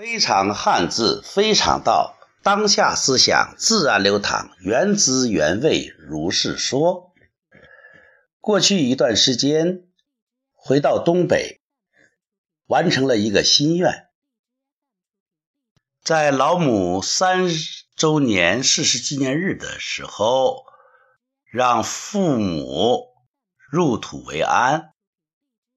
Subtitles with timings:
[0.00, 2.16] 非常汉字，非常道。
[2.42, 7.12] 当下思想自然流淌，原汁原味，如是说。
[8.40, 9.82] 过去一段时间，
[10.54, 11.60] 回到东北，
[12.64, 14.08] 完成了一个心愿，
[16.02, 17.50] 在老母三
[17.94, 20.64] 周年逝世纪念日的时候，
[21.44, 23.06] 让父母
[23.70, 24.94] 入土为安，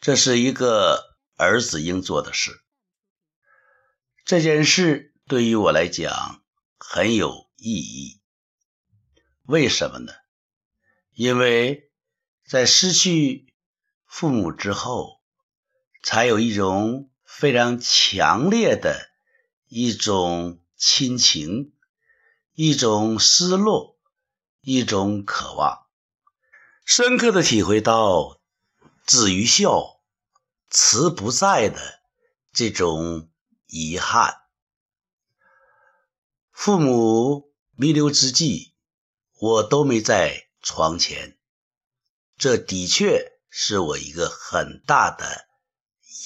[0.00, 1.04] 这是一个
[1.36, 2.62] 儿子应做的事。
[4.26, 6.42] 这件事对于我来讲
[6.78, 8.20] 很有意义，
[9.44, 10.12] 为什么呢？
[11.12, 11.92] 因为
[12.44, 13.54] 在失去
[14.04, 15.20] 父母之后，
[16.02, 19.12] 才有一种非常强烈的
[19.68, 21.72] 一种亲情，
[22.52, 23.96] 一种失落，
[24.60, 25.86] 一种渴望，
[26.84, 28.40] 深刻的体会到
[29.06, 30.00] 子于孝，
[30.68, 32.00] 慈不在的
[32.52, 33.30] 这种。
[33.66, 34.42] 遗憾，
[36.52, 38.74] 父母弥留之际，
[39.38, 41.36] 我都没在床前，
[42.36, 45.48] 这的确是我一个很大的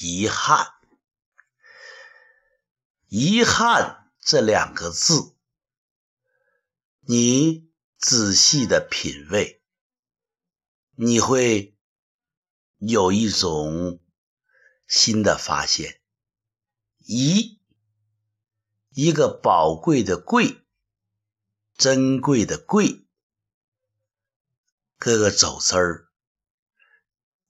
[0.00, 0.74] 遗憾。
[3.08, 5.34] 遗憾这两个字，
[7.00, 9.62] 你仔细的品味，
[10.94, 11.76] 你会
[12.76, 13.98] 有一种
[14.86, 15.99] 新的发现。
[17.12, 17.58] 一，
[18.90, 20.62] 一个宝贵的贵，
[21.76, 23.04] 珍贵的贵，
[24.96, 26.08] 各个走字儿，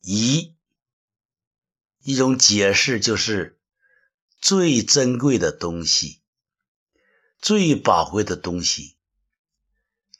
[0.00, 0.56] 遗，
[1.98, 3.60] 一种解释就是
[4.40, 6.22] 最珍贵的东西，
[7.38, 8.96] 最宝贵的东西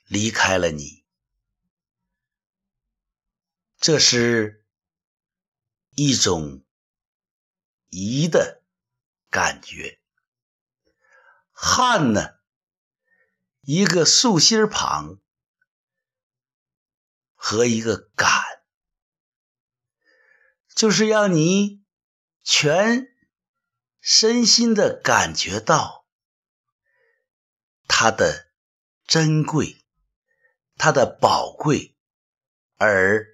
[0.07, 1.03] 离开了你，
[3.79, 4.67] 这是
[5.95, 6.63] 一种
[7.89, 8.60] 遗的。
[9.31, 10.01] 感觉，
[11.53, 12.35] 汉呢，
[13.61, 15.21] 一个竖心旁
[17.35, 18.43] 和一个感，
[20.75, 21.85] 就是让你
[22.43, 23.07] 全
[24.01, 26.07] 身心的感觉到
[27.87, 28.51] 它的
[29.07, 29.85] 珍贵，
[30.77, 31.97] 它的宝贵，
[32.77, 33.27] 而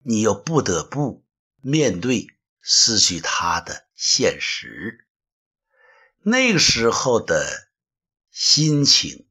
[0.00, 1.24] 你又不得不
[1.62, 2.26] 面对
[2.60, 5.03] 失去它的现实。
[6.26, 7.68] 那个时候的
[8.30, 9.28] 心情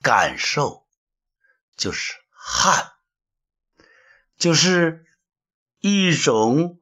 [0.00, 0.86] 感受
[1.76, 2.92] 就是汗，
[4.36, 5.04] 就是
[5.80, 6.78] 一种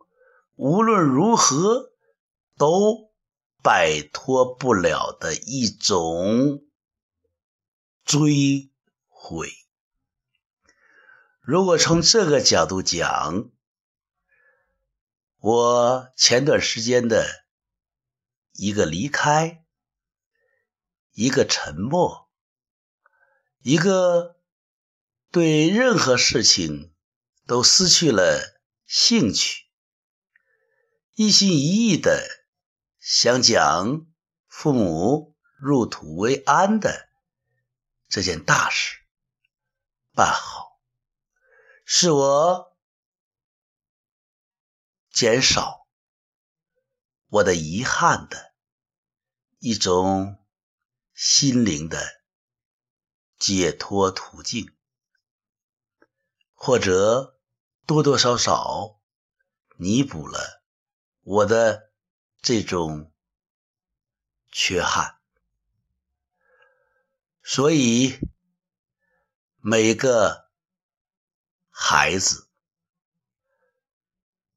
[0.54, 1.92] 无论如何
[2.58, 3.10] 都
[3.62, 6.62] 摆脱不了的一种
[8.04, 8.70] 追
[9.08, 9.50] 悔。
[11.40, 13.50] 如果从这个角度讲，
[15.38, 17.45] 我前段时间的。
[18.58, 19.64] 一个离开，
[21.12, 22.30] 一个沉默，
[23.60, 24.40] 一个
[25.30, 26.94] 对任何事情
[27.46, 29.66] 都失去了兴趣，
[31.14, 32.26] 一心一意的
[32.98, 34.06] 想讲
[34.46, 37.08] 父母入土为安的
[38.08, 39.00] 这件大事
[40.12, 40.80] 办好，
[41.84, 42.76] 是我
[45.10, 45.85] 减少。
[47.28, 48.54] 我的遗憾的
[49.58, 50.38] 一种
[51.12, 52.22] 心灵的
[53.38, 54.72] 解脱途径，
[56.54, 57.38] 或者
[57.84, 59.00] 多多少少
[59.76, 60.62] 弥补了
[61.22, 61.90] 我的
[62.40, 63.12] 这种
[64.52, 65.18] 缺憾。
[67.42, 68.18] 所以，
[69.58, 70.48] 每个
[71.70, 72.48] 孩子，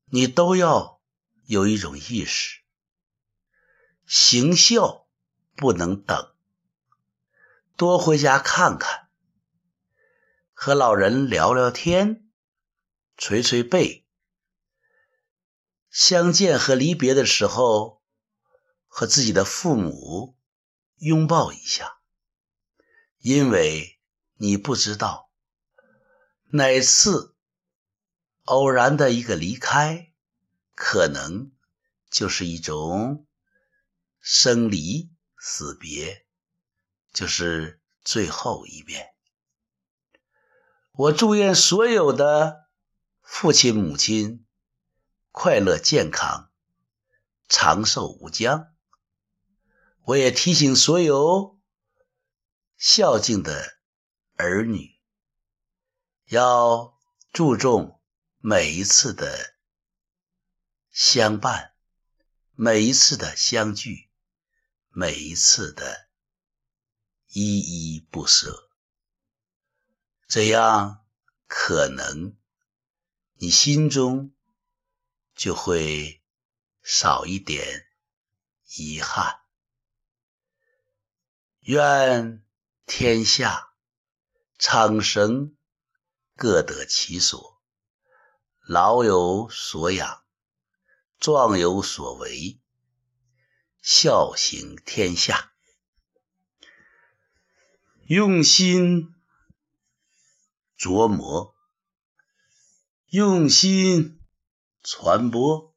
[0.06, 1.02] 你都要
[1.46, 2.59] 有一种意识。
[4.12, 5.06] 行孝
[5.56, 6.34] 不能等，
[7.76, 9.08] 多回家看看，
[10.52, 12.28] 和老人聊聊天，
[13.16, 14.08] 捶捶背。
[15.92, 18.02] 相见和离别的时候，
[18.88, 20.36] 和自己的父母
[20.98, 22.00] 拥抱一下，
[23.20, 24.00] 因为
[24.38, 25.30] 你不知道
[26.48, 27.36] 哪次
[28.46, 30.12] 偶然的一个离开，
[30.74, 31.52] 可能
[32.10, 33.28] 就是一种。
[34.20, 36.26] 生离死别，
[37.14, 39.14] 就是最后一遍。
[40.92, 42.68] 我祝愿所有的
[43.22, 44.46] 父亲母亲
[45.32, 46.52] 快乐健康、
[47.48, 48.74] 长寿无疆。
[50.04, 51.60] 我也提醒所有
[52.76, 53.78] 孝敬的
[54.36, 55.00] 儿女，
[56.26, 57.00] 要
[57.32, 58.02] 注重
[58.40, 59.56] 每一次的
[60.92, 61.74] 相伴，
[62.56, 64.09] 每一次的相聚。
[64.92, 66.10] 每一次的
[67.28, 68.70] 依依不舍，
[70.28, 71.06] 这样
[71.48, 72.36] 可能
[73.36, 74.34] 你心中
[75.36, 76.22] 就会
[76.82, 77.88] 少一点
[78.76, 79.40] 遗憾。
[81.60, 82.44] 愿
[82.86, 83.74] 天下
[84.58, 85.56] 苍生
[86.36, 87.62] 各得其所，
[88.66, 90.24] 老有所养，
[91.20, 92.60] 壮有所为，
[93.82, 95.52] 孝行天下。
[98.08, 99.14] 用心
[100.78, 101.56] 琢磨，
[103.08, 104.20] 用心
[104.84, 105.76] 传播，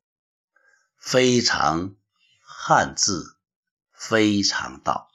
[0.97, 1.95] 非常
[2.41, 3.39] 汉字，
[3.93, 5.12] 非常道。